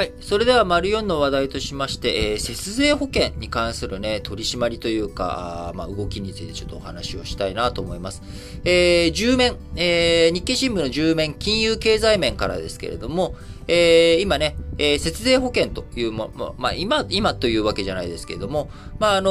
[0.00, 0.14] はい。
[0.22, 8.22] それでは、丸4の話題としまして、えー、節税保険に関するね、取り締まりというか、まあ、動きについてちょっとお話をしたいなと思います。
[8.64, 13.34] えー、10面、えー、日経新聞の10面、金融経済面からですけれども、
[13.68, 19.30] えー、今ね、えー、節税保険というも、ま、まあ、今、今というわけじゃないですけれども、まあ、あの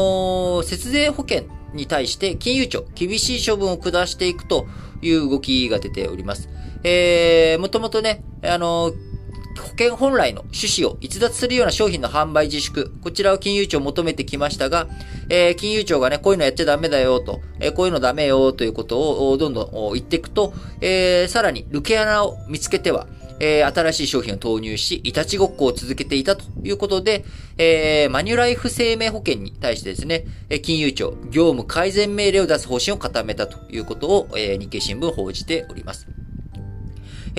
[0.61, 4.67] ー、節税保険に対して金融庁、厳しい処分を下していくと
[5.01, 6.47] いう動きが出ております。
[6.83, 9.08] えー、もともとね、あのー
[9.57, 14.87] 保険本来の趣旨を逸脱するような商品の販売自粛、こちらを金融庁求めてきましたが、
[15.29, 23.07] えー、金融庁がね、こういうのやっちゃダメだよと、えー、こういうのダメよということをどんどん言っていくと、えー、さらに抜け穴を見つけては、
[23.39, 27.25] えー、新しい商品を投入し、いたちごっこを続けていたということで、
[27.57, 30.25] えー、マニュライフ生命保険に対してですね、
[30.61, 36.18] 金融庁、業務改善命令を出す方針を固めたということを、えー、日経新聞報じております。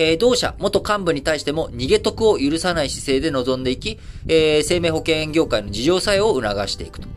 [0.01, 7.07] えー、同社、元幹部に対しても逃げ得を許さない姿勢で臨んでいき、えー、生命保険業界の事情作用を促していくと。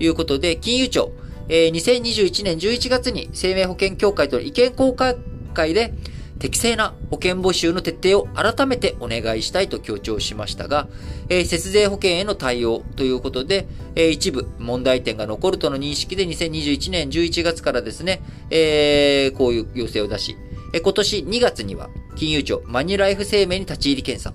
[0.00, 1.12] いうことで、金融庁、
[1.48, 5.16] えー、2021年11月に生命保険協会との意見交換
[5.52, 5.94] 会で、
[6.40, 10.88] 適正な保険募集の徹底を改めてお願いしたいと強調しましたが、
[11.28, 20.36] えー、節税保険への対応ということで、えー、一部問題点が残るとの認識で2021年11月からですね、えー、こういう要請を出し、
[20.74, 24.34] え今年2月には金融庁マニュライフ生命に立ち入り検査、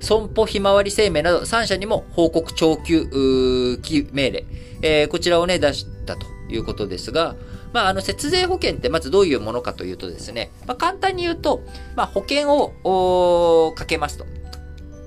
[0.00, 3.08] 損保ひまわり生命など3社にも報告徴求
[4.12, 4.44] 命令、
[4.82, 7.36] えー、こちらをね、出したということですが、
[7.72, 11.62] まあ、あの、節税保険ってまずどういうものかというとですね、まあ、簡単に言うと、
[11.96, 14.26] まあ、保険を、かけますと。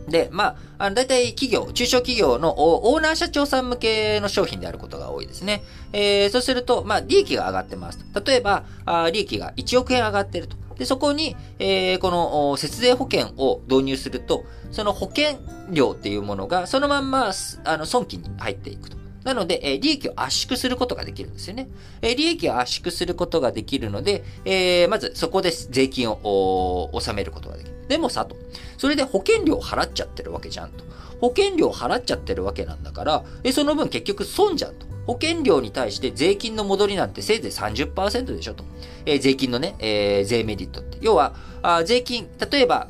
[0.08, 5.64] で、まあ、あの、大体企業、中小企業のオーナー社長さん向けの商品であることが多いですね。
[5.94, 8.24] えー、そうすると、まあ、利益が上がってますと。
[8.24, 10.61] 例えば、あ利益が1億円上がってると。
[10.82, 17.32] で、そこに、えー、この節税保険を導入すると、その保険料っていうものがそのまんま、
[17.66, 18.98] あの、損金に入っていくと。
[19.24, 21.70] なので、え利益を圧縮することができるんですよね。
[22.02, 27.76] え利益を圧縮することができるので、えー、まずそこで税金を納めることができる。
[27.88, 28.36] でもさ、と。
[28.80, 30.84] それで保険料を払っちゃってるわけじゃんと。
[31.20, 34.88] 保険料を払っちゃってるわけなんだから、えその分結局損じゃんと。
[35.06, 38.64] 保険料に対して税金の戻りなんてせいぜい30%でしょと。
[39.06, 40.98] えー、税金のね、えー、税メリットって。
[41.02, 42.88] 要は、あ税金、例えば、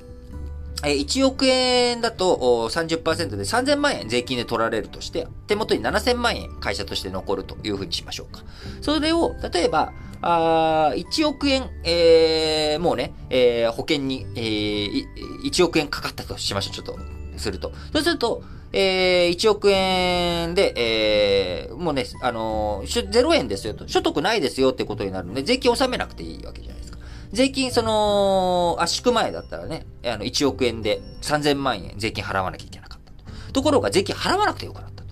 [0.83, 8.43] え1億円だと30%で3000万円税金で取られるとして、手元に7000万円会社として残るというふうにしましょうか。
[8.81, 15.05] それを、例えば、あ1億円、えー、もうね、えー、保険に、えー、
[15.43, 16.73] 1億円かかったとしましょう。
[16.73, 16.99] ちょっと、
[17.37, 17.71] すると。
[17.93, 26.99] そうすると、えー、1億円で、えー、もうね、あのー、0円ですよと、所得ないですよってことになるので、税金納めなくていいわけじゃないですか。
[27.33, 33.53] 税金、その、圧縮前だったらね、あの、1億円で3000万円税金払わなきゃいけなかったと。
[33.53, 35.09] ところが税金払わなくてよくなったと。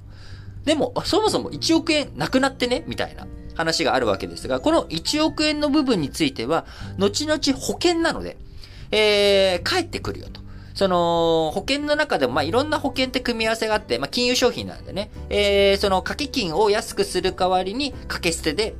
[0.63, 6.65] でも、そもそも1億円なくなってね、みたいな話があるわけですが、この1億円の部分については、
[6.97, 8.37] 後々保険なので、
[8.91, 10.39] えー、帰ってくるよと。
[10.79, 18.75] その、保険の中でも、まあ、いろんな保険って組み合わせがあって、まあ、金融商品なんでね、えー、その掛け金を安くする代わりに、掛け捨てで、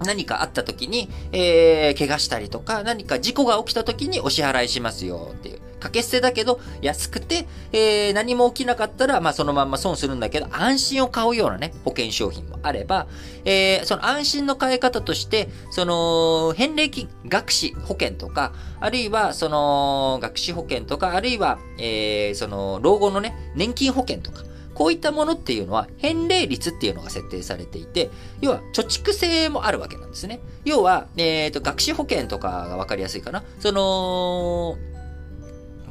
[0.00, 5.60] 何かあった時に、えー、怪我したりとか、何か事故が起きた時にお支払いしますよっていう。
[5.80, 13.08] 掛け捨てだけど安くて、えー、何も起きなかったら、まあそのまんま損するんだけど、安心を買うようなね、保険商品もあれば、
[13.44, 24.44] えー、その安心の買い方として、その、返礼金、学士保険とか、あるいは、その、学士保険とか、あるいは、えー、その、老後のね、年金保険とか、
[24.80, 28.08] こういったものっていうのは、返礼率っていうのが設定されていて、
[28.40, 30.40] 要は、貯蓄性もあるわけなんですね。
[30.64, 33.44] 要は、えっ、ー、と、学士保険とかがわかりやすいかな。
[33.58, 34.78] その、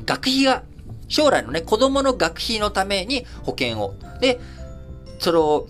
[0.08, 0.64] 学費が、
[1.08, 3.94] 将来のね、子供の学費のために保険を。
[4.22, 4.40] で、
[5.20, 5.68] その、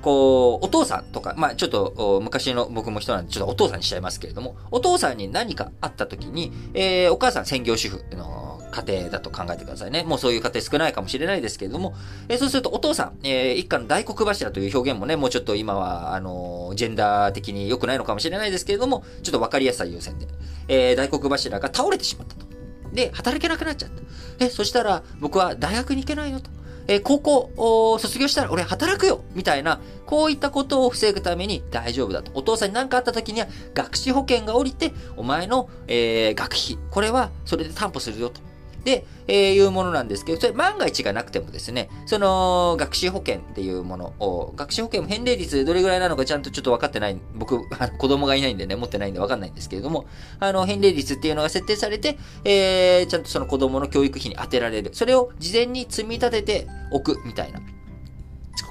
[0.00, 8.31] こう、お父さんとか、まあちょっと昔の僕も人なんで、ちょっとお父さんにしちゃいますけれども、お父さんに何かあった時に、えー、お母さん専業主婦の
[8.72, 10.02] 家庭だと考えてくださいね。
[10.02, 11.94] もうそういう家庭少ないかもしれないですけれども、
[12.28, 20.26] えー、そうするとお父さん、えー、一家の大黒柱という表現もね、もうちょっと今は、あのジェンダー的に良くないのかもしれないですけれども、ちょっとわかりやすさ優先で、
[20.68, 22.46] えー、大黒柱が倒れてしまったと。
[22.92, 24.44] で、働けなくなっちゃった。
[24.44, 26.50] え、そしたら、僕は大学に行けないよと。
[26.88, 32.32] え高校卒業したら俺働くよみたいな、こういったことを防ぐために大丈夫だと。
[32.34, 38.40] お父さんに何かあった時には、学資保険が降りて、お前の、えー、学費、これはそれで担保するよと。
[38.84, 47.60] で、えー、いうものなんですけど、それ万が一がなくてもですね、その、学習保険っていうものを、学習保険も返礼率どれぐらいなのかちゃんとちょっと分かってない、僕、
[47.98, 50.06] 子供がいないんでね、持ってないんで分かんないんですけれども、
[50.40, 54.90] あの、返礼率っていうのが設定されて、えー、ちゃんとその子供の教育費に充てられる。
[54.92, 57.60] それを事前に積み立てておくみたいな。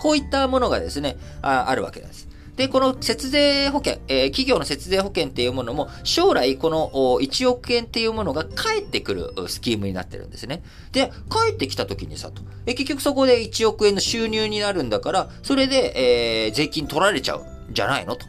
[0.01, 2.30] こういったものがですね、ああるわけです。
[2.55, 6.89] で、この節税保険、えー、企業の節税保険っていうものも、将来この
[7.21, 10.63] 1億円っていうものが返ってくるスキームになってるんですね。
[10.91, 12.41] で、返ってきた時にさと。
[12.65, 18.25] え結局そこで1億円の収入になるんだから、それで、えー、税金取られちゃうんじゃないのと。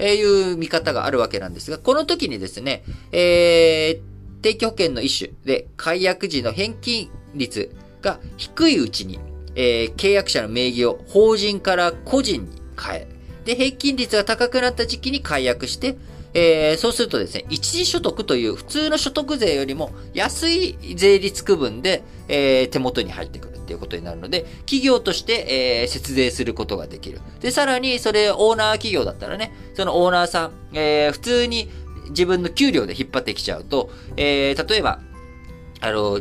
[0.00, 2.82] えいう見方があるわけなんですが、この時にですね、
[3.12, 9.20] えー、定期保険の一種で、解約時の返金率が低いうちに、
[9.54, 13.08] えー、契約者の名義を法人から個人に変え、
[13.44, 15.96] で、平均率が高くなった時期に解約して、
[16.32, 27.20] えー、そうするとですね、一時所得という普通の所得税よりも安い税率区分で、えー、手元に入ってくるっていうことになるので、企業として、えー、節税することができる。
[27.40, 31.68] で、さらにそれオーナー企業だったらね、そのオーナーさん、えー、普通に
[32.10, 35.00] 自分の給料で引っ張ってきちゃうと、えー、例えば、
[35.80, 36.20] あの、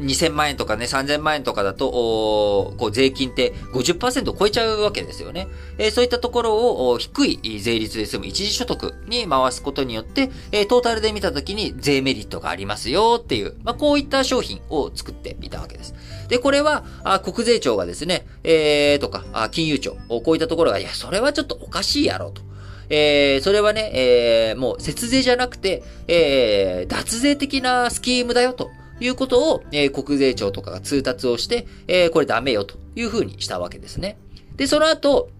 [0.00, 5.48] 2000万円とかね、3000万円とかだと、こう税金って50%超えちゃうわけですよね。
[5.78, 15.94] えー、そういったところを低い税率で済む一時所得に回すことによって、えー、トータルで見たときに税メリットがありますよっていう、まあ、こういった商品を作っていたわけです。
[16.28, 22.42] で、これは、あ国税庁がですね、えー、とか、あ金融庁、こういったところが、いや、それはちょっとおかしいやろと。
[22.90, 28.70] えー、それはね、えー、もう節税じゃなくて、えー、脱税的なスキームだよと。
[29.00, 34.16] いうことを、えー、国税庁とかが通達をして、えー、これダメよというふうにしたわけですね。
[34.56, 35.30] で、その後、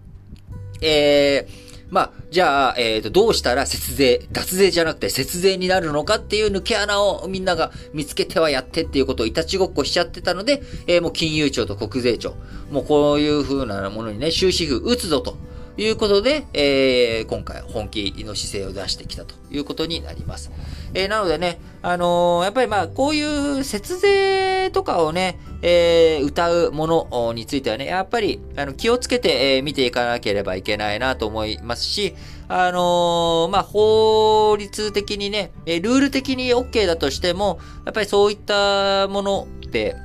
[0.81, 12.35] えー、まあ、じゃあ、えっ、ー、と、どうしたら節税、脱税じゃなくて節税になるのかっていう抜け穴をみんなが見つけてはやってっていうことをいたちごっこしちゃってたので、えー、もう金融庁と国税庁、
[12.71, 15.37] もうこういう風なものにね、終止符打つぞと。
[15.77, 20.51] いうことで、えー、今回本気の姿勢を出してきたということになります。
[20.93, 32.15] えー、なのでね、あのー、やっぱりまあ、こういう節税とかをね、えー、歌うものについてはね、やっぱり、あの、気をつけて、えー、見ていかなければいけないなと思いますし、
[32.47, 39.95] あのー、まあ、法律的にね、ルール的に OK だとしても、やっぱりそういったものって、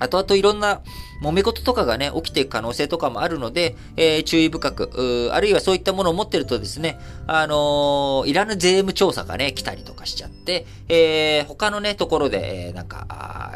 [0.00, 0.80] 後々いろんな
[1.22, 13.06] 揉め事とかがね、起きていく可能性とかもあるので、えー、注意深く、あるいはそういったものを持ってるとですね、あのー、いらぬ税務調査がね、来たりとかしちゃって、えー、他のね、ところで、え、なんか、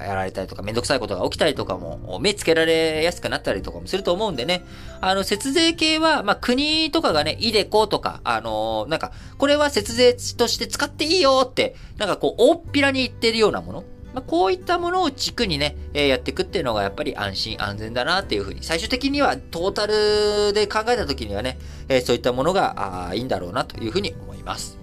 [0.02, 4.64] やられたりとか、めんどくさいことが起きたりとかも、目つけられやすくなったりとかもすると思うんでね、
[5.00, 24.81] あの、節税系は、まあ、国とかがね、イデコとか、あの、なんか、これは節税として使っていいよって、なんかこう、大っぴらに言ってるようなもの、まあ、こういったものを軸にね、えー、やっていくっていうのがやっぱり安心安全だなっていうふうに、最終的にはトータルで考えた時にはね、えー、そういったものがあいいんだろうなというふうに思います。